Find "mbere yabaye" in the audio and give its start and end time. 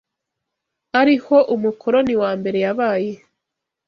2.39-3.11